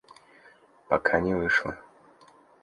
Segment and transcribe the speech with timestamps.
[0.87, 1.77] Пока не вышло.